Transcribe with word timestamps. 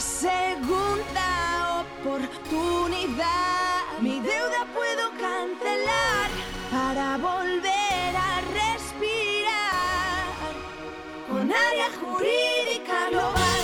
segunda 0.00 1.84
oportunidad. 2.00 3.28
Mi 4.00 4.20
deuda 4.20 4.66
puedo 4.72 5.10
cancelar 5.18 6.30
para 6.70 7.16
volver 7.16 8.16
a 8.16 8.40
respirar 8.40 10.26
con 11.28 11.52
área 11.52 11.90
jurídica 12.00 13.10
global. 13.10 13.60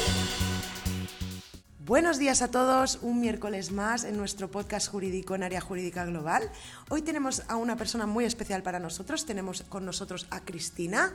Buenos 1.87 2.19
días 2.19 2.43
a 2.43 2.51
todos, 2.51 2.99
un 3.03 3.21
miércoles 3.21 3.71
más 3.71 4.05
en 4.05 4.17
nuestro 4.17 4.51
podcast 4.51 4.91
jurídico 4.91 5.35
en 5.35 5.43
área 5.43 5.61
jurídica 5.61 6.05
global. 6.05 6.51
Hoy 6.89 7.03
tenemos 7.03 7.43
a 7.47 7.57
una 7.57 7.77
persona 7.77 8.07
muy 8.07 8.25
especial 8.25 8.63
para 8.63 8.81
nosotros, 8.81 9.27
tenemos 9.27 9.63
con 9.69 9.85
nosotros 9.85 10.27
a 10.31 10.41
Cristina. 10.41 11.13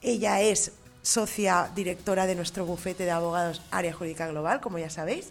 Ella 0.00 0.40
es 0.40 0.72
socia 1.04 1.70
directora 1.74 2.26
de 2.26 2.34
nuestro 2.34 2.64
bufete 2.64 3.04
de 3.04 3.10
abogados 3.10 3.62
área 3.70 3.92
jurídica 3.92 4.26
global, 4.26 4.60
como 4.60 4.78
ya 4.78 4.90
sabéis, 4.90 5.30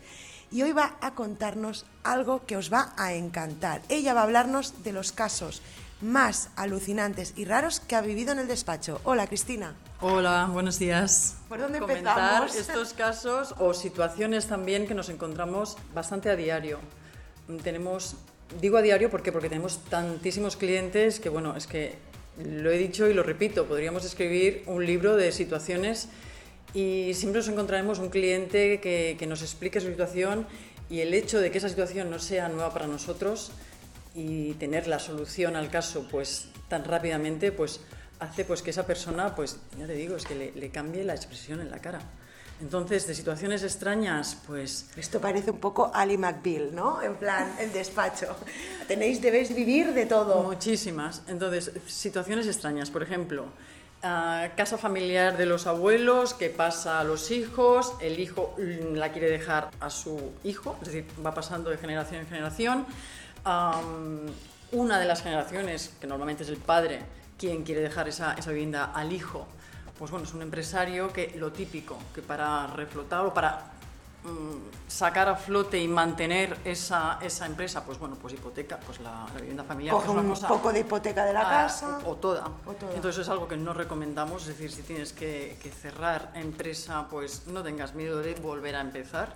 y 0.51 0.61
hoy 0.61 0.71
va 0.71 0.95
a 1.01 1.15
contarnos 1.15 1.85
algo 2.03 2.45
que 2.45 2.55
os 2.55 2.71
va 2.71 2.93
a 2.95 3.13
encantar. 3.13 3.81
Ella 3.89 4.13
va 4.13 4.21
a 4.21 4.23
hablarnos 4.23 4.83
de 4.83 4.93
los 4.93 5.11
casos 5.11 5.61
más 5.99 6.49
alucinantes 6.55 7.33
y 7.35 7.45
raros 7.45 7.79
que 7.79 7.95
ha 7.95 8.01
vivido 8.01 8.33
en 8.33 8.39
el 8.39 8.47
despacho. 8.47 9.01
Hola, 9.03 9.25
Cristina. 9.25 9.73
Hola, 9.99 10.47
buenos 10.51 10.77
días. 10.77 11.37
¿Por 11.49 11.59
dónde 11.59 11.79
Comentar 11.79 12.43
empezamos? 12.43 12.55
estos 12.55 12.93
casos 12.93 13.55
o 13.57 13.73
situaciones 13.73 14.45
también 14.47 14.85
que 14.85 14.93
nos 14.93 15.09
encontramos 15.09 15.77
bastante 15.95 16.29
a 16.29 16.35
diario. 16.35 16.79
Tenemos, 17.63 18.15
digo 18.61 18.77
a 18.77 18.81
diario 18.81 19.09
¿por 19.09 19.23
qué? 19.23 19.31
porque 19.31 19.49
tenemos 19.49 19.79
tantísimos 19.89 20.55
clientes 20.55 21.19
que, 21.19 21.29
bueno, 21.29 21.55
es 21.55 21.65
que 21.65 21.97
lo 22.37 22.71
he 22.71 22.77
dicho 22.77 23.07
y 23.07 23.13
lo 23.13 23.23
repito, 23.23 23.65
podríamos 23.65 24.05
escribir 24.05 24.63
un 24.65 24.85
libro 24.85 25.15
de 25.15 25.31
situaciones 25.31 26.09
y 26.73 27.13
siempre 27.13 27.39
nos 27.39 27.47
encontraremos 27.49 27.99
un 27.99 28.09
cliente 28.09 28.79
que, 28.79 29.15
que 29.19 29.27
nos 29.27 29.41
explique 29.41 29.79
su 29.79 29.87
situación 29.87 30.47
y 30.89 31.01
el 31.01 31.13
hecho 31.13 31.39
de 31.39 31.51
que 31.51 31.59
esa 31.59 31.69
situación 31.69 32.09
no 32.09 32.19
sea 32.19 32.49
nueva 32.49 32.73
para 32.73 32.87
nosotros 32.87 33.51
y 34.15 34.53
tener 34.53 34.87
la 34.87 34.99
solución 34.99 35.55
al 35.55 35.69
caso 35.69 36.07
pues 36.09 36.49
tan 36.69 36.83
rápidamente 36.83 37.51
pues 37.51 37.81
hace 38.19 38.45
pues 38.45 38.61
que 38.61 38.71
esa 38.71 38.85
persona 38.85 39.35
pues 39.35 39.59
ya 39.77 39.85
te 39.85 39.93
digo 39.93 40.15
es 40.15 40.25
que 40.25 40.35
le, 40.35 40.51
le 40.51 40.69
cambie 40.69 41.03
la 41.03 41.13
expresión 41.13 41.61
en 41.61 41.69
la 41.69 41.79
cara 41.79 41.99
entonces 42.63 43.05
de 43.07 43.13
situaciones 43.13 43.61
extrañas 43.63 44.37
pues 44.47 44.87
Esto 44.95 45.19
parece 45.19 45.51
un 45.51 45.59
poco 45.59 45.91
Ali 45.93 46.17
McBeal, 46.17 46.73
¿no? 46.73 47.01
En 47.01 47.15
plan, 47.15 47.53
el 47.59 47.73
despacho. 47.73 48.35
Tenéis, 48.87 49.21
debéis 49.21 49.53
vivir 49.53 49.93
de 49.93 50.05
todo. 50.05 50.43
Muchísimas. 50.43 51.23
Entonces, 51.27 51.71
situaciones 51.87 52.47
extrañas. 52.47 52.89
Por 52.89 53.03
ejemplo, 53.03 53.45
ah, 54.01 54.47
casa 54.55 54.77
familiar 54.77 55.35
de 55.35 55.45
los 55.45 55.67
abuelos 55.67 56.33
que 56.33 56.49
pasa 56.49 57.01
a 57.01 57.03
los 57.03 57.31
hijos, 57.31 57.93
el 57.99 58.17
hijo 58.19 58.55
la 58.57 59.11
quiere 59.11 59.29
dejar 59.29 59.69
a 59.81 59.89
su 59.89 60.31
hijo, 60.45 60.77
es 60.81 60.87
decir, 60.87 61.05
va 61.23 61.33
pasando 61.33 61.69
de 61.69 61.77
generación 61.77 62.21
en 62.21 62.27
generación. 62.27 62.85
Am, 63.43 64.27
una 64.71 64.99
de 64.99 65.05
las 65.05 65.21
generaciones, 65.21 65.93
que 65.99 66.07
normalmente 66.07 66.43
es 66.43 66.49
el 66.49 66.57
padre, 66.57 67.01
quien 67.37 67.63
quiere 67.63 67.81
dejar 67.81 68.07
esa, 68.07 68.33
esa 68.35 68.51
vivienda 68.51 68.85
al 68.85 69.11
hijo, 69.11 69.47
pues 70.03 70.11
bueno, 70.11 70.25
es 70.27 70.33
un 70.33 70.41
empresario 70.41 71.13
que 71.13 71.33
lo 71.37 71.53
típico, 71.53 71.97
que 72.13 72.21
para 72.21 72.67
reflotar 72.67 73.25
o 73.25 73.33
para 73.33 73.71
mm, 74.25 74.89
sacar 74.89 75.29
a 75.29 75.35
flote 75.37 75.79
y 75.81 75.87
mantener 75.87 76.57
esa, 76.65 77.19
esa 77.21 77.45
empresa, 77.45 77.85
pues 77.85 77.97
bueno, 77.97 78.17
pues 78.21 78.33
hipoteca, 78.33 78.77
pues 78.85 78.99
la, 78.99 79.25
la 79.33 79.39
vivienda 79.39 79.63
familiar. 79.63 79.95
Coge 79.95 80.07
que 80.07 80.11
es 80.11 80.17
una 80.17 80.21
un 80.23 80.29
cosa- 80.31 80.47
poco 80.49 80.73
de 80.73 80.81
hipoteca 80.81 81.23
de 81.23 81.31
la 81.31 81.39
Ah, 81.47 81.63
casa. 81.67 81.99
O, 82.03 82.09
o 82.09 82.15
toda. 82.17 82.45
O 82.65 82.73
toda. 82.73 82.93
Entonces 82.93 83.21
es 83.21 83.29
algo 83.29 83.47
que 83.47 83.55
no 83.55 83.73
recomendamos, 83.73 84.41
es 84.41 84.47
decir, 84.49 84.73
si 84.73 84.81
tienes 84.81 85.13
que, 85.13 85.57
que 85.63 85.71
cerrar 85.71 86.31
empresa, 86.35 87.07
pues 87.09 87.47
no 87.47 87.63
tengas 87.63 87.95
miedo 87.95 88.17
de 88.19 88.35
volver 88.35 88.75
a 88.75 88.81
empezar. 88.81 89.33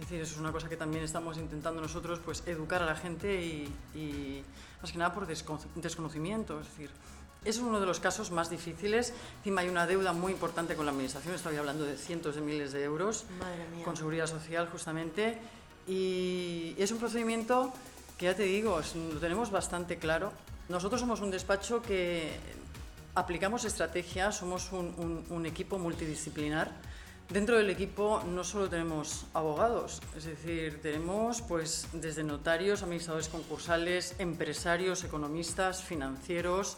Es 0.00 0.06
decir, 0.08 0.22
eso 0.22 0.32
es 0.32 0.40
una 0.40 0.50
cosa 0.50 0.70
que 0.70 0.78
también 0.78 1.04
estamos 1.04 1.36
intentando 1.36 1.82
nosotros, 1.82 2.20
pues 2.24 2.42
educar 2.46 2.82
a 2.82 2.86
la 2.86 2.96
gente 2.96 3.34
y, 3.42 3.64
y 3.94 4.42
más 4.80 4.92
que 4.92 4.96
nada 4.96 5.12
por 5.12 5.26
descono- 5.26 5.60
desconocimiento. 5.74 6.58
Es 6.58 6.68
decir, 6.68 6.90
es 7.44 7.58
uno 7.58 7.80
de 7.80 7.86
los 7.86 8.00
casos 8.00 8.30
más 8.30 8.50
difíciles. 8.50 9.12
Encima 9.38 9.62
hay 9.62 9.68
una 9.68 9.86
deuda 9.86 10.12
muy 10.12 10.32
importante 10.32 10.74
con 10.76 10.86
la 10.86 10.92
administración, 10.92 11.34
estoy 11.34 11.56
hablando 11.56 11.84
de 11.84 11.96
cientos 11.96 12.34
de 12.34 12.40
miles 12.42 12.72
de 12.72 12.84
euros 12.84 13.24
Madre 13.38 13.64
mía. 13.74 13.84
con 13.84 13.96
seguridad 13.96 14.26
social 14.26 14.68
justamente 14.70 15.38
y 15.86 16.74
es 16.78 16.90
un 16.92 16.98
procedimiento 16.98 17.72
que 18.18 18.26
ya 18.26 18.34
te 18.36 18.42
digo, 18.42 18.80
lo 19.12 19.18
tenemos 19.18 19.50
bastante 19.50 19.96
claro. 19.98 20.32
Nosotros 20.68 21.00
somos 21.00 21.20
un 21.20 21.30
despacho 21.30 21.80
que 21.82 22.38
aplicamos 23.14 23.64
estrategias, 23.64 24.36
somos 24.36 24.70
un, 24.72 24.94
un- 24.98 25.24
un 25.30 25.46
equipo 25.46 25.78
multidisciplinar. 25.78 26.70
Dentro 27.30 27.56
del 27.56 27.70
equipo 27.70 28.22
no 28.28 28.42
solo 28.44 28.68
tenemos 28.68 29.24
abogados, 29.34 30.00
es 30.16 30.24
decir, 30.24 30.80
tenemos 30.82 31.40
pues 31.42 31.86
desde 31.92 32.24
notarios, 32.24 32.82
administradores 32.82 33.28
concursales, 33.28 34.14
empresarios, 34.18 35.04
economistas, 35.04 35.82
financieros, 35.82 36.76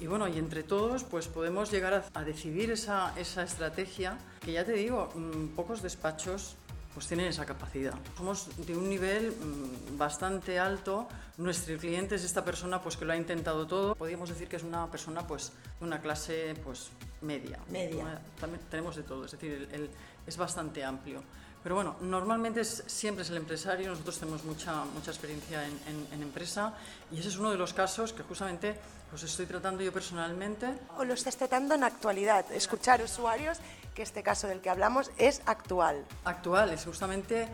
y 0.00 0.06
bueno, 0.06 0.28
y 0.28 0.38
entre 0.38 0.62
todos, 0.62 1.04
pues 1.04 1.26
podemos 1.28 1.70
llegar 1.70 1.94
a, 1.94 2.04
a 2.14 2.24
decidir 2.24 2.70
esa, 2.70 3.12
esa 3.18 3.42
estrategia 3.42 4.16
que 4.40 4.52
ya 4.52 4.64
te 4.64 4.72
digo, 4.72 5.10
mm, 5.14 5.48
pocos 5.56 5.82
despachos 5.82 6.56
pues 6.94 7.06
tienen 7.06 7.26
esa 7.26 7.44
capacidad. 7.44 7.94
Somos 8.16 8.48
de 8.66 8.76
un 8.76 8.88
nivel 8.88 9.30
mm, 9.30 9.98
bastante 9.98 10.58
alto. 10.58 11.06
Nuestro 11.36 11.76
cliente 11.78 12.16
es 12.16 12.24
esta 12.24 12.44
persona 12.44 12.82
pues 12.82 12.96
que 12.96 13.04
lo 13.04 13.12
ha 13.12 13.16
intentado 13.16 13.66
todo. 13.66 13.94
Podríamos 13.94 14.28
decir 14.30 14.48
que 14.48 14.56
es 14.56 14.62
una 14.64 14.90
persona 14.90 15.24
pues 15.26 15.52
de 15.78 15.86
una 15.86 16.00
clase 16.00 16.54
pues 16.64 16.88
media. 17.20 17.58
Media. 17.70 18.20
También 18.40 18.62
tenemos 18.70 18.96
de 18.96 19.02
todo, 19.04 19.26
es 19.26 19.30
decir, 19.32 19.52
el- 19.52 19.74
el- 19.82 19.90
es 20.26 20.36
bastante 20.36 20.84
amplio. 20.84 21.22
Pero 21.68 21.74
bueno, 21.76 21.96
normalmente 22.00 22.62
es- 22.62 22.82
siempre 22.86 23.24
es 23.24 23.28
el 23.28 23.36
empresario, 23.36 23.90
nosotros 23.90 24.18
tenemos 24.18 24.42
mucha, 24.42 24.86
mucha 24.86 25.10
experiencia 25.10 25.66
en, 25.66 25.78
en- 25.86 26.08
en 26.14 26.22
empresa 26.22 26.72
y 27.12 27.18
ese 27.18 27.28
es 27.28 27.36
uno 27.36 27.50
de 27.50 27.58
los 27.58 27.74
casos 27.74 28.14
que 28.14 28.22
justamente 28.22 28.74
pues 29.10 29.22
estoy 29.24 29.44
tratando 29.44 29.82
yo 29.82 29.92
personalmente. 29.92 30.66
O 30.96 31.04
lo 31.04 31.12
estás 31.12 31.36
tratando 31.36 31.74
en 31.74 31.84
actualidad. 31.84 32.50
Escuchar 32.52 33.02
usuarios 33.02 33.58
que 33.94 34.00
este 34.00 34.22
caso 34.22 34.46
del 34.48 34.62
que 34.62 34.70
hablamos 34.70 35.10
es 35.18 35.42
actual. 35.44 36.06
Actual, 36.24 36.70
es 36.70 36.86
justamente, 36.86 37.46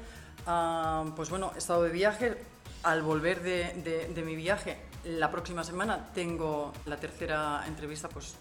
ah, 0.46 1.04
pues 1.16 1.28
bueno, 1.28 1.50
he 1.56 1.58
estado 1.58 1.82
de 1.82 1.90
viaje, 1.90 2.40
al 2.84 3.02
volver 3.02 3.42
de, 3.42 3.72
de- 3.82 4.14
de 4.14 4.22
mi 4.22 4.36
viaje, 4.36 4.78
la 5.06 5.28
próxima 5.32 5.64
semana 5.64 6.10
tengo 6.14 6.72
la 6.86 6.98
tercera 6.98 7.64
entrevista 7.66 8.08
pues, 8.08 8.36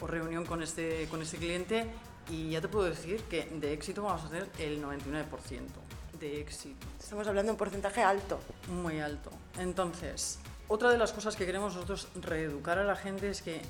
o 0.00 0.06
reunión 0.06 0.46
con 0.46 0.62
este, 0.62 1.06
con 1.10 1.20
este 1.20 1.36
cliente 1.36 1.86
y 2.30 2.50
ya 2.50 2.60
te 2.60 2.68
puedo 2.68 2.86
decir 2.86 3.22
que 3.24 3.44
de 3.44 3.72
éxito 3.72 4.02
vamos 4.02 4.24
a 4.24 4.28
tener 4.28 4.48
el 4.58 4.82
99% 4.82 5.24
de 6.18 6.40
éxito. 6.40 6.86
Estamos 6.98 7.26
hablando 7.26 7.48
de 7.48 7.52
un 7.52 7.58
porcentaje 7.58 8.02
alto. 8.02 8.38
Muy 8.68 9.00
alto. 9.00 9.30
Entonces, 9.58 10.38
otra 10.68 10.90
de 10.90 10.98
las 10.98 11.12
cosas 11.12 11.36
que 11.36 11.44
queremos 11.44 11.74
nosotros 11.74 12.08
reeducar 12.14 12.78
a 12.78 12.84
la 12.84 12.96
gente 12.96 13.28
es 13.28 13.42
que 13.42 13.60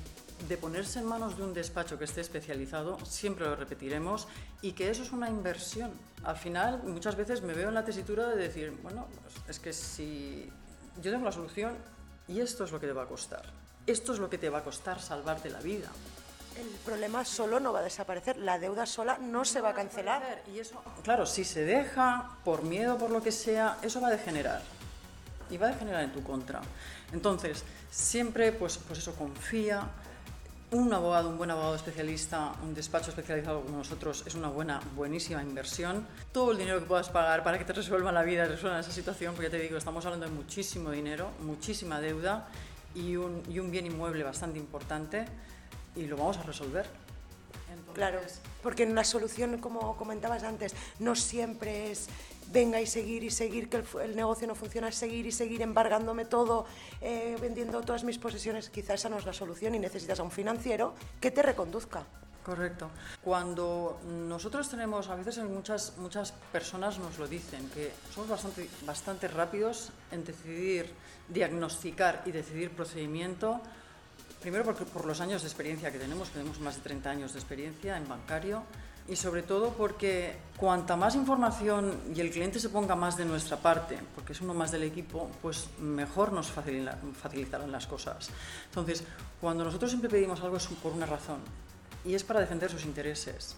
de 0.47 0.57
ponerse 0.57 0.99
en 0.99 1.05
manos 1.05 1.37
de 1.37 1.43
un 1.43 1.53
despacho 1.53 1.97
que 1.97 2.05
esté 2.05 2.21
especializado, 2.21 2.97
siempre 3.05 3.45
lo 3.45 3.55
repetiremos, 3.55 4.27
y 4.61 4.73
que 4.73 4.89
eso 4.89 5.03
es 5.03 5.11
una 5.11 5.29
inversión. 5.29 5.91
Al 6.23 6.37
final, 6.37 6.81
muchas 6.83 7.15
veces 7.15 7.41
me 7.41 7.53
veo 7.53 7.69
en 7.69 7.75
la 7.75 7.85
tesitura 7.85 8.27
de 8.29 8.35
decir, 8.35 8.77
bueno, 8.81 9.07
pues 9.21 9.35
es 9.47 9.59
que 9.59 9.73
si 9.73 10.51
yo 11.01 11.11
tengo 11.11 11.25
la 11.25 11.31
solución 11.31 11.75
y 12.27 12.39
esto 12.39 12.63
es 12.63 12.71
lo 12.71 12.79
que 12.79 12.87
te 12.87 12.93
va 12.93 13.03
a 13.03 13.07
costar. 13.07 13.43
Esto 13.85 14.13
es 14.13 14.19
lo 14.19 14.29
que 14.29 14.37
te 14.37 14.49
va 14.49 14.59
a 14.59 14.63
costar 14.63 15.01
salvarte 15.01 15.49
la 15.49 15.59
vida. 15.59 15.89
El 16.59 16.67
problema 16.85 17.25
solo 17.25 17.59
no 17.59 17.73
va 17.73 17.79
a 17.79 17.83
desaparecer. 17.83 18.37
La 18.37 18.59
deuda 18.59 18.85
sola 18.85 19.17
no 19.17 19.45
se 19.45 19.61
va 19.61 19.69
a 19.69 19.73
cancelar. 19.73 20.43
Y 20.53 20.59
eso, 20.59 20.81
claro, 21.03 21.25
si 21.25 21.43
se 21.43 21.63
deja 21.63 22.37
por 22.43 22.63
miedo, 22.63 22.97
por 22.97 23.09
lo 23.09 23.21
que 23.23 23.31
sea, 23.31 23.77
eso 23.81 23.99
va 24.01 24.09
a 24.09 24.11
degenerar. 24.11 24.61
Y 25.49 25.57
va 25.57 25.67
a 25.67 25.71
degenerar 25.71 26.03
en 26.03 26.11
tu 26.11 26.23
contra. 26.23 26.61
Entonces, 27.11 27.63
siempre, 27.89 28.51
pues, 28.51 28.77
pues 28.77 28.99
eso, 28.99 29.15
confía. 29.15 29.87
Un 30.71 30.91
abogado, 30.91 31.29
un 31.29 31.37
buen 31.37 31.51
abogado 31.51 31.75
especialista, 31.75 32.53
un 32.63 32.73
despacho 32.73 33.11
especializado 33.11 33.61
como 33.61 33.77
nosotros 33.77 34.23
es 34.25 34.33
una 34.33 34.47
buena, 34.47 34.81
buenísima 34.95 35.43
inversión. 35.43 36.07
Todo 36.31 36.51
el 36.51 36.57
dinero 36.57 36.79
que 36.79 36.87
puedas 36.87 37.09
pagar 37.09 37.43
para 37.43 37.59
que 37.59 37.65
te 37.65 37.73
resuelvan 37.81 38.15
la 38.15 38.23
vida, 38.23 38.45
resuelvan 38.45 38.79
esa 38.79 38.91
situación, 38.91 39.35
porque 39.35 39.49
ya 39.49 39.57
te 39.57 39.61
digo, 39.61 39.77
estamos 39.77 40.03
hablando 40.05 40.25
de 40.25 40.31
muchísimo 40.31 40.89
dinero, 40.89 41.29
muchísima 41.41 42.01
deuda 42.01 42.47
y 42.95 43.15
un, 43.17 43.43
y 43.47 43.59
un 43.59 43.69
bien 43.69 43.85
inmueble 43.85 44.23
bastante 44.23 44.57
importante 44.57 45.27
y 45.95 46.05
lo 46.05 46.17
vamos 46.17 46.37
a 46.37 46.43
resolver. 46.43 46.85
Entonces, 47.69 47.93
Claro, 47.93 48.19
porque 48.61 48.85
la 48.85 49.03
solución, 49.03 49.57
como 49.59 49.95
comentabas 49.97 50.43
antes, 50.43 50.75
no 50.99 51.15
siempre 51.15 51.91
es 51.91 52.07
venga 52.51 52.79
y 52.81 52.87
seguir 52.87 53.23
y 53.23 53.31
seguir, 53.31 53.69
que 53.69 53.77
el, 53.77 53.85
el 54.03 54.15
negocio 54.15 54.47
no 54.47 54.55
funciona, 54.55 54.87
es 54.89 54.95
seguir 54.95 55.25
y 55.25 55.31
seguir 55.31 55.61
embargándome 55.61 56.25
todo, 56.25 56.65
eh, 57.01 57.37
vendiendo 57.41 57.81
todas 57.81 58.03
mis 58.03 58.17
posesiones. 58.17 58.69
Quizás 58.69 59.01
esa 59.01 59.09
no 59.09 59.17
es 59.17 59.25
la 59.25 59.33
solución 59.33 59.75
y 59.75 59.79
necesitas 59.79 60.19
a 60.19 60.23
un 60.23 60.31
financiero 60.31 60.93
que 61.19 61.31
te 61.31 61.41
reconduzca. 61.41 62.05
Correcto. 62.43 62.89
Cuando 63.23 63.99
nosotros 64.05 64.69
tenemos, 64.69 65.07
a 65.07 65.15
veces 65.15 65.37
muchas, 65.45 65.97
muchas 65.97 66.33
personas 66.51 66.99
nos 66.99 67.17
lo 67.17 67.27
dicen, 67.27 67.69
que 67.69 67.91
somos 68.13 68.29
bastante, 68.29 68.69
bastante 68.85 69.27
rápidos 69.29 69.91
en 70.11 70.25
decidir, 70.25 70.93
diagnosticar 71.29 72.21
y 72.25 72.31
decidir 72.31 72.71
procedimiento, 72.71 73.61
primero 74.43 74.63
porque 74.63 74.85
por 74.85 75.05
los 75.05 75.19
años 75.21 75.41
de 75.41 75.47
experiencia 75.47 75.91
que 75.91 75.97
tenemos, 75.97 76.29
tenemos 76.29 76.59
más 76.59 76.75
de 76.75 76.81
30 76.81 77.09
años 77.09 77.33
de 77.33 77.39
experiencia 77.39 77.97
en 77.97 78.07
bancario, 78.07 78.63
y 79.07 79.15
sobre 79.15 79.43
todo 79.43 79.71
porque 79.73 80.35
cuanta 80.55 80.95
más 80.95 81.15
información 81.15 81.99
y 82.15 82.21
el 82.21 82.31
cliente 82.31 82.59
se 82.59 82.69
ponga 82.69 82.95
más 82.95 83.17
de 83.17 83.25
nuestra 83.25 83.57
parte, 83.57 83.97
porque 84.15 84.33
es 84.33 84.41
uno 84.41 84.53
más 84.53 84.71
del 84.71 84.83
equipo, 84.83 85.29
pues 85.41 85.67
mejor 85.79 86.31
nos 86.31 86.51
facilitarán 86.51 87.71
las 87.71 87.85
cosas. 87.87 88.29
Entonces, 88.65 89.03
cuando 89.41 89.63
nosotros 89.63 89.91
siempre 89.91 90.09
pedimos 90.09 90.41
algo 90.41 90.57
es 90.57 90.67
por 90.67 90.93
una 90.93 91.05
razón 91.05 91.39
y 92.05 92.13
es 92.13 92.23
para 92.23 92.39
defender 92.39 92.69
sus 92.69 92.85
intereses. 92.85 93.55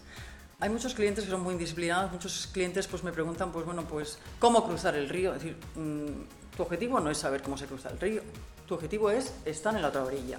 Hay 0.58 0.70
muchos 0.70 0.94
clientes 0.94 1.24
que 1.24 1.30
son 1.30 1.42
muy 1.42 1.52
indisciplinados, 1.52 2.10
muchos 2.10 2.48
clientes 2.48 2.86
pues 2.86 3.04
me 3.04 3.12
preguntan, 3.12 3.52
pues 3.52 3.66
bueno, 3.66 3.84
pues 3.84 4.18
cómo 4.38 4.64
cruzar 4.64 4.96
el 4.96 5.08
río. 5.08 5.34
Es 5.34 5.42
decir, 5.42 5.56
mm, 5.74 6.56
tu 6.56 6.62
objetivo 6.62 6.98
no 6.98 7.10
es 7.10 7.18
saber 7.18 7.42
cómo 7.42 7.58
se 7.58 7.66
cruza 7.66 7.90
el 7.90 8.00
río, 8.00 8.22
tu 8.66 8.74
objetivo 8.74 9.10
es 9.10 9.32
estar 9.44 9.76
en 9.76 9.82
la 9.82 9.88
otra 9.88 10.02
orilla. 10.02 10.38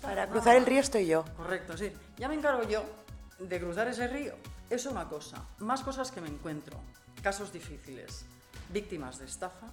Para 0.00 0.28
cruzar 0.28 0.56
el 0.56 0.66
río 0.66 0.80
estoy 0.80 1.06
yo. 1.06 1.24
Correcto, 1.36 1.76
sí. 1.76 1.90
Ya 2.18 2.28
me 2.28 2.34
encargo 2.34 2.62
yo 2.68 2.84
de 3.38 3.60
cruzar 3.60 3.88
ese 3.88 4.06
río. 4.06 4.34
Eso 4.68 4.88
es 4.88 4.94
una 4.94 5.08
cosa. 5.08 5.42
Más 5.58 5.82
cosas 5.82 6.10
que 6.10 6.20
me 6.20 6.28
encuentro. 6.28 6.78
Casos 7.22 7.52
difíciles. 7.52 8.24
Víctimas 8.70 9.18
de 9.18 9.26
estafa. 9.26 9.66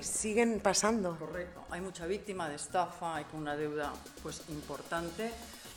Siguen 0.00 0.60
pasando. 0.60 1.16
Correcto. 1.18 1.64
Hay 1.70 1.80
mucha 1.80 2.06
víctima 2.06 2.48
de 2.48 2.56
estafa, 2.56 3.16
hay 3.16 3.24
con 3.24 3.40
una 3.40 3.56
deuda 3.56 3.92
pues 4.22 4.42
importante. 4.48 5.30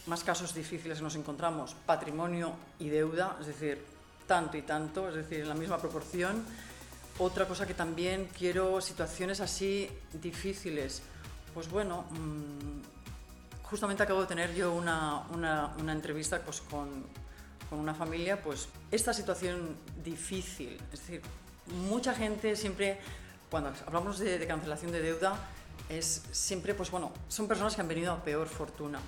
Más 0.08 0.24
casos 0.24 0.54
difíciles 0.54 1.02
nos 1.02 1.16
encontramos, 1.16 1.76
patrimonio 1.86 2.54
y 2.80 2.90
deuda, 2.90 3.38
es 3.40 3.48
decir, 3.48 3.86
tanto 4.28 4.58
y 4.58 4.64
tanto, 4.64 5.08
es 5.10 5.16
decir, 5.16 5.42
en 5.42 5.50
la 5.50 5.56
misma 5.56 5.78
proporción. 5.78 6.44
Otra 7.20 7.48
cosa 7.48 7.68
que 7.68 7.74
también 7.74 8.30
quiero, 8.38 8.82
situaciones 8.82 9.40
así 9.40 9.90
difíciles. 10.14 11.02
Pues 11.54 11.70
bueno, 11.70 12.06
mm, 12.10 12.99
justamente 13.70 14.04
acabo 14.04 14.22
de 14.22 14.28
tener 14.28 14.54
yo 14.56 14.74
una, 14.74 15.26
una, 15.34 15.74
una 15.80 15.92
entrevista 15.92 16.40
pues, 16.40 16.62
con, 16.62 17.06
con 17.70 17.80
una 17.80 17.94
familia, 17.94 18.42
pues 18.42 18.68
esta 18.92 19.14
situación 19.14 19.76
difícil, 20.04 20.80
es 20.92 21.00
decir, 21.00 21.22
mucha 21.88 22.14
gente 22.14 22.56
siempre, 22.56 23.00
cuando 23.52 23.72
hablamos 23.86 24.18
de, 24.20 24.46
cancelación 24.48 24.92
de 24.92 25.02
deuda, 25.02 25.36
es 25.88 26.24
siempre, 26.32 26.74
pues 26.74 26.90
bueno, 26.90 27.12
son 27.28 27.48
personas 27.48 27.76
que 27.76 27.82
han 27.82 27.88
venido 27.88 28.12
a 28.12 28.24
peor 28.24 28.48
fortuna. 28.48 29.00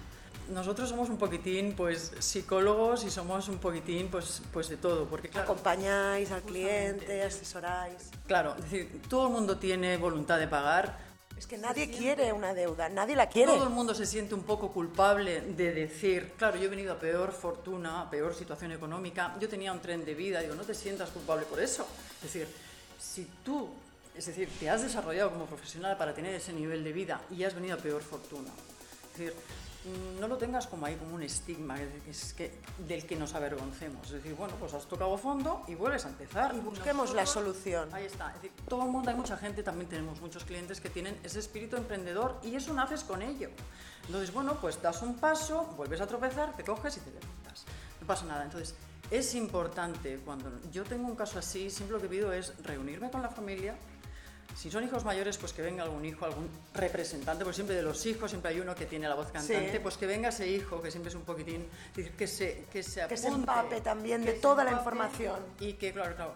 Nosotros 0.50 0.90
somos 0.90 1.10
un 1.10 1.18
poquitín, 1.18 1.76
pues, 1.76 2.12
psicólogos 2.20 3.04
y 3.06 3.10
somos 3.10 3.48
un 3.48 3.58
poquitín, 3.58 4.10
pues, 4.10 4.42
pues 4.52 4.70
de 4.70 4.78
todo, 4.78 5.06
porque 5.06 5.30
claro, 5.30 5.46
acompañáis 5.46 6.32
al 6.32 6.42
cliente, 6.42 7.24
asesoráis. 7.24 8.12
Claro, 8.28 8.56
es 8.58 8.64
decir, 8.64 9.02
todo 9.08 9.28
el 9.28 9.34
mundo 9.34 9.58
tiene 9.58 9.98
voluntad 9.98 10.40
de 10.40 10.48
pagar, 10.48 10.98
es 11.42 11.48
que 11.48 11.58
nadie 11.58 11.90
quiere 11.90 12.32
una 12.32 12.54
deuda, 12.54 12.88
nadie 12.88 13.16
la 13.16 13.28
quiere. 13.28 13.52
Todo 13.52 13.64
el 13.64 13.72
mundo 13.72 13.96
se 13.96 14.06
siente 14.06 14.36
un 14.36 14.44
poco 14.44 14.72
culpable 14.72 15.42
de 15.42 15.74
decir, 15.74 16.34
claro, 16.38 16.56
yo 16.58 16.66
he 16.66 16.68
venido 16.68 16.94
a 16.94 17.00
peor 17.00 17.32
fortuna, 17.32 18.02
a 18.02 18.10
peor 18.12 18.36
situación 18.36 18.72
económica, 18.74 19.36
yo 19.40 19.50
tenía 19.50 19.72
un 19.72 19.80
tren 19.80 20.06
de 20.06 20.14
vida, 20.14 20.42
digo, 20.42 20.54
no 20.54 20.62
te 20.62 20.76
sientas 20.76 21.10
culpable 21.10 21.48
por 21.48 21.60
eso. 21.60 21.88
Es 22.18 22.32
decir, 22.32 22.48
si 23.00 23.28
tú, 23.44 23.70
es 24.16 24.28
decir, 24.28 24.50
te 24.60 24.70
has 24.70 24.84
desarrollado 24.84 25.32
como 25.32 25.48
profesional 25.48 25.98
para 25.98 26.14
tener 26.14 26.36
ese 26.36 26.54
nivel 26.54 26.84
de 26.84 26.94
vida 26.94 27.20
y 27.32 27.44
has 27.44 27.56
venido 27.56 27.74
a 27.74 27.80
peor 27.80 28.04
fortuna. 28.04 28.52
Es 29.12 29.18
decir, 29.18 29.34
Mm, 29.84 30.20
no 30.20 30.28
lo 30.28 30.38
tengas 30.38 30.68
como 30.68 30.86
ahí 30.86 30.96
como 30.96 31.16
un 31.16 31.24
estigma 31.24 31.76
es 32.08 32.34
que, 32.34 32.54
del 32.88 33.06
que 33.08 33.16
nos 33.16 33.34
avergoncemos. 33.34 34.06
Es 34.08 34.14
decir, 34.14 34.36
bueno, 34.36 34.54
pues 34.60 34.76
has 34.76 34.86
tocado 34.86 35.18
fondo 35.18 35.64
y 35.68 35.74
vuelves 35.74 36.06
a 36.06 36.10
empezar. 36.10 36.54
Y 36.56 36.60
busquemos 36.60 37.16
la 37.16 37.26
solución. 37.26 37.90
Ahí 37.92 38.06
está. 38.06 38.28
Es 38.28 38.36
decir, 38.36 38.52
todo 38.68 38.84
el 38.84 38.92
mundo, 38.92 39.10
hay 39.10 39.16
mucha 39.16 39.38
gente, 39.38 39.64
también 39.64 39.90
tenemos 39.90 40.22
muchos 40.22 40.44
clientes 40.44 40.80
que 40.80 40.90
tienen 40.90 41.20
ese 41.24 41.40
espíritu 41.40 41.78
emprendedor 41.78 42.40
y 42.44 42.56
eso 42.56 42.74
naces 42.74 43.04
con 43.04 43.24
ello. 43.24 43.50
Entonces, 44.06 44.32
bueno, 44.32 44.56
pues 44.62 44.80
das 44.80 45.02
un 45.02 45.16
paso, 45.16 45.66
vuelves 45.78 46.00
a 46.00 46.06
tropezar, 46.06 46.56
te 46.56 46.64
coges 46.64 46.98
y 46.98 47.00
te 47.00 47.10
levantas. 47.10 47.66
No 48.00 48.06
pasa 48.06 48.26
nada. 48.26 48.44
Entonces, 48.44 48.76
es 49.10 49.34
importante, 49.34 50.20
cuando 50.24 50.52
yo 50.72 50.84
tengo 50.84 51.08
un 51.08 51.16
caso 51.16 51.40
así, 51.40 51.72
siempre 51.72 51.98
lo 51.98 52.02
que 52.02 52.08
pido 52.08 52.32
es 52.32 52.54
reunirme 52.64 53.10
con 53.10 53.24
la 53.24 53.30
familia, 53.30 53.76
si 54.62 54.70
son 54.70 54.84
hijos 54.84 55.04
mayores, 55.04 55.40
pues 55.40 55.54
que 55.54 55.64
venga 55.64 55.82
algún 55.82 56.06
hijo, 56.06 56.24
algún 56.24 56.48
representante, 56.76 57.44
porque 57.44 57.56
siempre 57.56 57.76
de 57.76 57.82
los 57.82 58.06
hijos 58.06 58.30
siempre 58.30 58.52
hay 58.52 58.60
uno 58.60 58.76
que 58.76 58.86
tiene 58.86 59.10
la 59.10 59.16
voz 59.16 59.32
cantante, 59.32 59.80
pues 59.80 59.98
que 59.98 60.06
venga 60.06 60.30
ese 60.30 60.48
hijo, 60.48 60.80
que 60.80 60.92
siempre 60.92 61.10
es 61.10 61.16
un 61.16 61.24
poquitín, 61.24 61.66
que 61.96 62.28
se, 62.28 62.66
que 62.72 62.84
se, 62.84 63.08
que 63.08 63.18
se 63.18 63.30
empape 63.30 63.82
también 63.82 64.24
de 64.24 64.34
toda 64.34 64.64
la 64.64 64.74
información. 64.74 65.40
Y 65.60 65.74
que, 65.74 65.92
claro, 65.92 66.16
claro, 66.16 66.34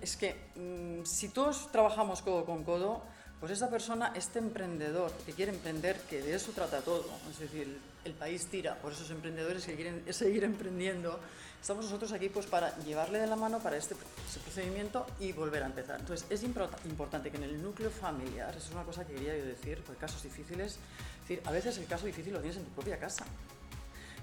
es 0.00 0.16
que 0.16 0.36
mm, 0.54 1.04
si 1.04 1.30
todos 1.30 1.72
trabajamos 1.72 2.22
codo 2.22 2.44
con 2.44 2.62
codo, 2.62 3.02
pues 3.40 3.52
esa 3.52 3.68
persona, 3.68 4.12
este 4.14 4.38
emprendedor 4.38 5.12
que 5.26 5.32
quiere 5.32 5.52
emprender, 5.52 6.00
que 6.08 6.22
de 6.22 6.34
eso 6.34 6.52
trata 6.52 6.80
todo, 6.80 7.04
es 7.30 7.38
decir, 7.38 7.78
el 8.04 8.12
país 8.12 8.46
tira 8.46 8.76
por 8.76 8.92
esos 8.92 9.10
emprendedores 9.10 9.64
que 9.66 9.74
quieren 9.74 10.02
seguir 10.12 10.44
emprendiendo, 10.44 11.18
estamos 11.60 11.86
nosotros 11.86 12.12
aquí 12.12 12.28
pues 12.28 12.46
para 12.46 12.76
llevarle 12.84 13.18
de 13.18 13.26
la 13.26 13.36
mano 13.36 13.58
para 13.58 13.76
este, 13.76 13.96
procedimiento 14.42 15.06
y 15.20 15.32
volver 15.32 15.62
a 15.62 15.66
empezar. 15.66 16.00
Entonces 16.00 16.26
es 16.30 16.42
importante 16.42 17.30
que 17.30 17.36
en 17.36 17.44
el 17.44 17.62
núcleo 17.62 17.90
familiar, 17.90 18.50
eso 18.56 18.68
es 18.68 18.72
una 18.72 18.84
cosa 18.84 19.06
que 19.06 19.14
quería 19.14 19.36
yo 19.36 19.44
decir, 19.44 19.82
por 19.82 19.96
casos 19.96 20.22
difíciles, 20.22 20.76
decir, 21.22 21.42
a 21.44 21.50
veces 21.50 21.78
el 21.78 21.86
caso 21.86 22.06
difícil 22.06 22.32
lo 22.32 22.40
tienes 22.40 22.58
en 22.58 22.64
tu 22.64 22.70
propia 22.70 22.98
casa, 22.98 23.24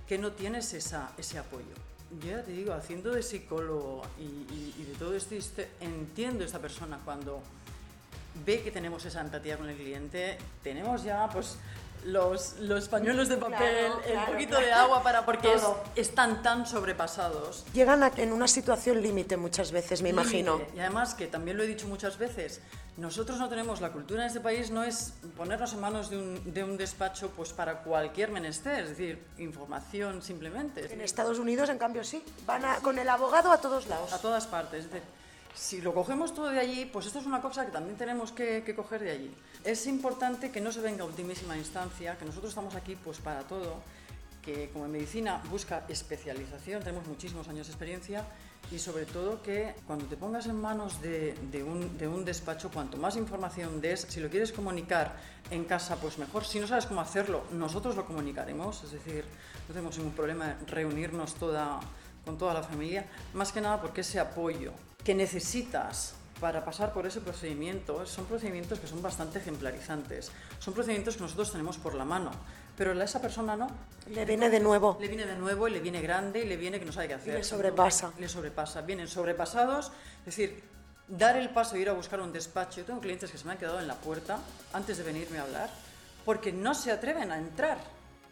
que 0.07 0.17
no 0.17 0.31
tienes 0.31 0.73
esa, 0.73 1.11
ese 1.17 1.37
apoyo. 1.37 1.75
Yo 2.21 2.31
ya 2.31 2.43
te 2.43 2.51
digo, 2.51 2.73
haciendo 2.73 3.11
de 3.11 3.23
psicólogo 3.23 4.03
y, 4.19 4.73
y 4.77 4.85
de 4.85 4.95
todo 4.99 5.15
esto, 5.15 5.33
entiendo 5.79 6.43
a 6.43 6.45
esta 6.45 6.59
persona 6.59 6.99
cuando 7.05 7.41
ve 8.45 8.61
que 8.61 8.71
tenemos 8.71 9.05
esa 9.05 9.21
empatía 9.21 9.57
con 9.57 9.69
el 9.69 9.75
cliente, 9.75 10.37
tenemos 10.63 11.03
ya 11.03 11.29
pues 11.29 11.57
los, 12.05 12.57
los 12.59 12.87
pañuelos 12.89 13.29
de 13.29 13.37
papel, 13.37 13.91
el 14.07 14.19
poquito 14.31 14.59
de 14.59 14.71
agua 14.71 15.03
para 15.03 15.25
porque 15.25 15.49
están 15.95 16.41
tan 16.41 16.65
sobrepasados. 16.65 17.65
Llegan 17.73 18.03
en 18.17 18.33
una 18.33 18.47
situación 18.47 19.01
límite 19.01 19.37
muchas 19.37 19.71
veces, 19.71 20.01
me 20.01 20.09
imagino. 20.09 20.61
Y 20.75 20.79
además 20.79 21.13
que 21.13 21.27
también 21.27 21.57
lo 21.57 21.63
he 21.63 21.67
dicho 21.67 21.87
muchas 21.87 22.17
veces, 22.17 22.61
nosotros 22.97 23.39
no 23.39 23.49
tenemos 23.49 23.81
la 23.81 23.91
cultura 23.91 24.23
en 24.23 24.27
este 24.27 24.41
país 24.41 24.69
no 24.69 24.83
es 24.83 25.13
ponernos 25.37 25.73
en 25.73 25.79
manos 25.79 26.09
de 26.09 26.17
un, 26.17 26.53
de 26.53 26.63
un 26.63 26.77
despacho 26.77 27.31
pues 27.35 27.53
para 27.53 27.79
cualquier 27.83 28.31
menester, 28.31 28.83
es 28.83 28.89
decir, 28.89 29.23
información 29.37 30.21
simplemente. 30.21 30.91
En 30.91 31.01
Estados 31.01 31.39
Unidos, 31.39 31.69
en 31.69 31.77
cambio, 31.77 32.03
sí, 32.03 32.23
van 32.45 32.63
con 32.81 32.99
el 32.99 33.07
abogado 33.07 33.51
a 33.51 33.59
todos 33.59 33.87
lados. 33.87 34.11
A 34.11 34.19
todas 34.19 34.45
partes 34.47 34.87
si 35.53 35.81
lo 35.81 35.93
cogemos 35.93 36.33
todo 36.33 36.49
de 36.49 36.59
allí, 36.59 36.85
pues 36.85 37.05
esto 37.05 37.19
es 37.19 37.25
una 37.25 37.41
cosa 37.41 37.65
que 37.65 37.71
también 37.71 37.97
tenemos 37.97 38.31
que, 38.31 38.63
coger 38.75 39.03
de 39.03 39.11
allí. 39.11 39.33
Es 39.63 39.85
importante 39.87 40.51
que 40.51 40.61
no 40.61 40.71
se 40.71 40.81
venga 40.81 41.03
a 41.03 41.07
ultimísima 41.07 41.57
instancia, 41.57 42.17
que 42.17 42.25
nosotros 42.25 42.51
estamos 42.51 42.75
aquí 42.75 42.95
pues 42.95 43.19
para 43.19 43.41
todo, 43.41 43.81
que 44.41 44.69
como 44.69 44.85
en 44.85 44.91
medicina 44.91 45.41
busca 45.49 45.85
especialización, 45.87 46.81
tenemos 46.81 47.05
muchísimos 47.05 47.47
años 47.47 47.67
de 47.67 47.73
experiencia 47.73 48.25
y 48.71 48.79
sobre 48.79 49.05
todo 49.05 49.41
que 49.43 49.75
cuando 49.85 50.05
te 50.05 50.17
pongas 50.17 50.47
en 50.47 50.59
manos 50.59 51.01
de, 51.01 51.35
un, 51.65 51.97
de, 51.97 52.07
un, 52.07 52.23
despacho, 52.23 52.71
cuanto 52.71 52.97
más 52.97 53.17
información 53.17 53.81
des, 53.81 54.01
si 54.09 54.19
lo 54.19 54.29
quieres 54.29 54.51
comunicar 54.51 55.15
en 55.51 55.65
casa, 55.65 55.97
pues 55.97 56.17
mejor. 56.17 56.45
Si 56.45 56.59
no 56.59 56.67
sabes 56.67 56.85
cómo 56.85 57.01
hacerlo, 57.01 57.43
nosotros 57.51 57.95
lo 57.95 58.05
comunicaremos, 58.05 58.83
es 58.83 58.91
decir, 58.91 59.25
no 59.67 59.73
tenemos 59.73 59.97
ningún 59.97 60.13
problema 60.13 60.55
en 60.59 60.67
reunirnos 60.67 61.35
toda, 61.35 61.79
con 62.23 62.37
toda 62.37 62.53
la 62.53 62.63
familia, 62.63 63.05
más 63.33 63.51
que 63.51 63.61
nada 63.61 63.81
porque 63.81 64.01
ese 64.01 64.19
apoyo 64.19 64.71
que 65.03 65.15
necesitas 65.15 66.15
para 66.39 66.65
pasar 66.65 66.91
por 66.91 67.05
ese 67.05 67.21
procedimiento 67.21 68.05
son 68.05 68.25
procedimientos 68.25 68.79
que 68.79 68.87
son 68.87 69.01
bastante 69.01 69.39
ejemplarizantes. 69.39 70.31
Son 70.59 70.73
procedimientos 70.73 71.15
que 71.15 71.21
nosotros 71.21 71.51
tenemos 71.51 71.77
por 71.77 71.93
la 71.93 72.03
mano, 72.03 72.31
pero 72.75 72.99
a 72.99 73.03
esa 73.03 73.21
persona 73.21 73.55
no. 73.55 73.67
Le 74.09 74.25
viene 74.25 74.49
de 74.49 74.59
nuevo. 74.59 74.97
Le 74.99 75.07
viene 75.07 75.25
de 75.25 75.35
nuevo 75.35 75.67
y 75.67 75.71
le 75.71 75.79
viene 75.79 76.01
grande 76.01 76.43
y 76.43 76.47
le 76.47 76.57
viene 76.57 76.79
que 76.79 76.85
no 76.85 76.91
sabe 76.91 77.09
qué 77.09 77.13
hacer. 77.13 77.33
le 77.35 77.43
sobrepasa. 77.43 78.11
Le 78.17 78.27
sobrepasa. 78.27 78.81
Vienen 78.81 79.07
sobrepasados, 79.07 79.91
es 80.19 80.25
decir, 80.25 80.63
dar 81.07 81.37
el 81.37 81.49
paso 81.51 81.75
e 81.75 81.79
ir 81.79 81.89
a 81.89 81.93
buscar 81.93 82.19
un 82.19 82.33
despacho. 82.33 82.79
Yo 82.79 82.85
tengo 82.85 83.01
clientes 83.01 83.29
que 83.31 83.37
se 83.37 83.45
me 83.45 83.51
han 83.51 83.59
quedado 83.59 83.79
en 83.79 83.87
la 83.87 83.95
puerta 83.95 84.39
antes 84.73 84.97
de 84.97 85.03
venirme 85.03 85.37
a 85.37 85.43
hablar 85.43 85.69
porque 86.25 86.51
no 86.51 86.73
se 86.73 86.91
atreven 86.91 87.31
a 87.31 87.37
entrar. 87.37 87.77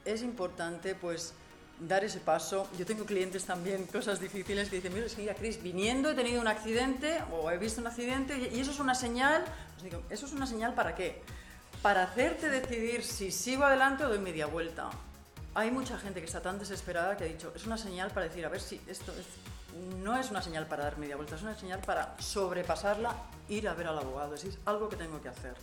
Es 0.05 0.23
importante, 0.23 0.95
pues, 0.95 1.33
dar 1.79 2.03
ese 2.03 2.19
paso. 2.19 2.67
Yo 2.77 2.85
tengo 2.85 3.05
clientes 3.05 3.45
también, 3.45 3.85
cosas 3.85 4.19
difíciles, 4.19 4.69
que 4.69 4.77
dicen, 4.77 4.93
mira, 4.93 5.05
es 5.05 5.15
que 5.15 5.27
Cris, 5.35 5.61
viniendo 5.61 6.11
he 6.11 6.13
tenido 6.13 6.41
un 6.41 6.47
accidente 6.47 7.21
o 7.31 7.49
he 7.49 7.57
visto 7.57 7.81
un 7.81 7.87
accidente 7.87 8.37
y 8.53 8.59
eso 8.59 8.71
es 8.71 8.79
una 8.79 8.95
señal, 8.95 9.45
pues 9.73 9.83
digo, 9.83 10.03
¿eso 10.09 10.25
es 10.25 10.33
una 10.33 10.45
señal 10.45 10.73
para 10.73 10.95
qué? 10.95 11.21
Para 11.81 12.03
hacerte 12.03 12.49
decidir 12.49 13.03
si 13.03 13.31
sigo 13.31 13.63
adelante 13.63 14.03
o 14.03 14.09
doy 14.09 14.19
media 14.19 14.45
vuelta. 14.45 14.89
Hay 15.55 15.71
mucha 15.71 15.97
gente 15.97 16.19
que 16.19 16.25
está 16.25 16.41
tan 16.41 16.59
desesperada 16.59 17.17
que 17.17 17.23
ha 17.23 17.27
dicho, 17.27 17.51
es 17.55 17.65
una 17.65 17.77
señal 17.77 18.11
para 18.11 18.27
decir, 18.27 18.45
a 18.45 18.49
ver 18.49 18.61
si 18.61 18.79
esto 18.87 19.13
no 20.01 20.17
es 20.17 20.29
una 20.29 20.41
señal 20.41 20.67
para 20.67 20.83
dar 20.83 20.97
media 20.97 21.15
vuelta, 21.15 21.35
es 21.35 21.41
una 21.41 21.57
señal 21.57 21.79
para 21.79 22.15
sobrepasarla, 22.19 23.15
ir 23.47 23.67
a 23.67 23.73
ver 23.73 23.87
al 23.87 23.97
abogado, 23.97 24.35
es 24.35 24.45
algo 24.65 24.89
que 24.89 24.95
tengo 24.95 25.21
que 25.21 25.29
hacer. 25.29 25.55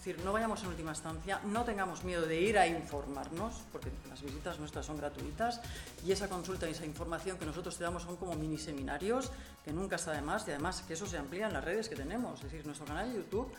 Es 0.00 0.06
decir, 0.06 0.24
no 0.24 0.32
vayamos 0.32 0.62
en 0.62 0.68
última 0.68 0.92
instancia, 0.92 1.42
no 1.44 1.62
tengamos 1.62 2.04
miedo 2.04 2.22
de 2.22 2.40
ir 2.40 2.58
a 2.58 2.66
informarnos, 2.66 3.52
porque 3.70 3.90
las 4.08 4.22
visitas 4.22 4.58
nuestras 4.58 4.86
son 4.86 4.96
gratuitas 4.96 5.60
y 6.06 6.10
esa 6.10 6.26
consulta 6.26 6.66
y 6.66 6.72
esa 6.72 6.86
información 6.86 7.36
que 7.36 7.44
nosotros 7.44 7.76
te 7.76 7.84
damos 7.84 8.04
son 8.04 8.16
como 8.16 8.32
mini 8.32 8.56
seminarios, 8.56 9.30
que 9.62 9.74
nunca 9.74 9.96
está 9.96 10.12
de 10.12 10.22
más 10.22 10.48
y 10.48 10.52
además 10.52 10.82
que 10.88 10.94
eso 10.94 11.04
se 11.04 11.18
amplía 11.18 11.48
en 11.48 11.52
las 11.52 11.62
redes 11.62 11.90
que 11.90 11.96
tenemos. 11.96 12.38
Es 12.38 12.44
decir, 12.44 12.64
nuestro 12.64 12.86
canal 12.86 13.12
de 13.12 13.18
YouTube, 13.18 13.52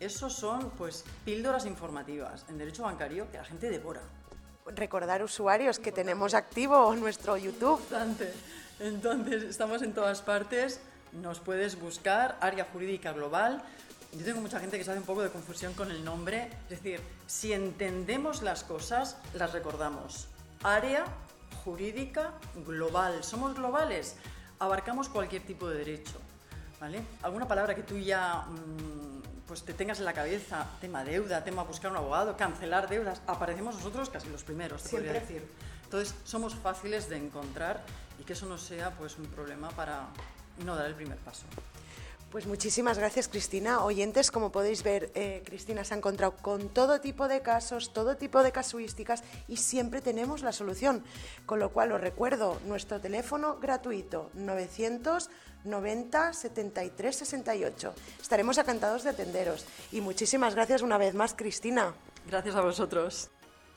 esos 0.00 0.32
son 0.32 0.70
pues 0.78 1.04
píldoras 1.26 1.66
informativas 1.66 2.46
en 2.48 2.56
derecho 2.56 2.84
bancario 2.84 3.30
que 3.30 3.36
la 3.36 3.44
gente 3.44 3.68
devora. 3.68 4.00
Recordar 4.64 5.22
usuarios 5.22 5.78
que 5.78 5.92
tenemos 5.92 6.32
activo 6.32 6.96
nuestro 6.96 7.36
YouTube. 7.36 7.78
Bastante. 7.80 8.32
Entonces, 8.80 9.42
estamos 9.42 9.82
en 9.82 9.92
todas 9.92 10.22
partes. 10.22 10.80
Nos 11.12 11.38
puedes 11.40 11.78
buscar, 11.78 12.38
Área 12.40 12.64
Jurídica 12.72 13.12
Global. 13.12 13.62
Yo 14.12 14.24
tengo 14.24 14.42
mucha 14.42 14.60
gente 14.60 14.76
que 14.76 14.84
se 14.84 14.90
hace 14.90 15.00
un 15.00 15.06
poco 15.06 15.22
de 15.22 15.30
confusión 15.30 15.72
con 15.72 15.90
el 15.90 16.04
nombre. 16.04 16.50
Es 16.64 16.82
decir, 16.82 17.00
si 17.26 17.52
entendemos 17.52 18.42
las 18.42 18.62
cosas, 18.62 19.16
las 19.34 19.52
recordamos. 19.52 20.28
Área 20.62 21.04
Jurídica 21.64 22.34
Global. 22.66 23.24
Somos 23.24 23.54
globales. 23.54 24.16
Abarcamos 24.58 25.08
cualquier 25.08 25.42
tipo 25.46 25.68
de 25.68 25.78
derecho. 25.78 26.20
¿Vale? 26.78 27.02
¿Alguna 27.22 27.46
palabra 27.48 27.74
que 27.74 27.84
tú 27.84 27.96
ya 27.96 28.42
mm, 28.42 29.44
pues 29.46 29.62
te 29.62 29.72
tengas 29.72 29.98
en 30.00 30.04
la 30.04 30.12
cabeza? 30.12 30.66
Tema 30.80 31.04
deuda, 31.04 31.42
tema 31.42 31.62
buscar 31.62 31.90
un 31.90 31.96
abogado, 31.96 32.36
cancelar 32.36 32.88
deudas. 32.88 33.22
Aparecemos 33.26 33.76
nosotros 33.76 34.10
casi 34.10 34.28
los 34.28 34.42
primeros, 34.42 34.82
te 34.82 34.90
podría 34.90 35.12
Siempre. 35.12 35.34
decir. 35.34 35.48
Entonces, 35.84 36.14
somos 36.24 36.54
fáciles 36.56 37.08
de 37.08 37.18
encontrar 37.18 37.82
y 38.18 38.24
que 38.24 38.32
eso 38.32 38.46
no 38.46 38.58
sea 38.58 38.90
pues 38.90 39.16
un 39.16 39.26
problema 39.26 39.70
para 39.70 40.08
no 40.64 40.74
dar 40.74 40.86
el 40.86 40.94
primer 40.94 41.18
paso. 41.18 41.44
Pues 42.32 42.46
muchísimas 42.46 42.96
gracias, 42.96 43.28
Cristina. 43.28 43.84
Oyentes, 43.84 44.30
como 44.30 44.50
podéis 44.50 44.82
ver, 44.82 45.10
eh, 45.14 45.42
Cristina 45.44 45.84
se 45.84 45.92
ha 45.92 45.98
encontrado 45.98 46.34
con 46.34 46.70
todo 46.70 46.98
tipo 46.98 47.28
de 47.28 47.42
casos, 47.42 47.92
todo 47.92 48.16
tipo 48.16 48.42
de 48.42 48.52
casuísticas 48.52 49.22
y 49.48 49.58
siempre 49.58 50.00
tenemos 50.00 50.40
la 50.40 50.52
solución. 50.52 51.04
Con 51.44 51.58
lo 51.58 51.72
cual 51.72 51.92
os 51.92 52.00
recuerdo 52.00 52.58
nuestro 52.64 53.02
teléfono 53.02 53.58
gratuito 53.58 54.30
990 54.32 56.32
73 56.32 57.16
68. 57.16 57.94
Estaremos 58.22 58.56
encantados 58.56 59.04
de 59.04 59.10
atenderos. 59.10 59.66
Y 59.92 60.00
muchísimas 60.00 60.54
gracias 60.54 60.80
una 60.80 60.96
vez 60.96 61.14
más, 61.14 61.34
Cristina. 61.34 61.92
Gracias 62.26 62.54
a 62.54 62.62
vosotros. 62.62 63.28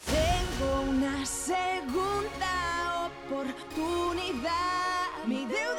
Tengo 0.05 0.91
una 0.91 1.25
segunda 1.25 3.11
oportunidad. 3.27 4.55
Mi 5.27 5.45
deuda 5.45 5.74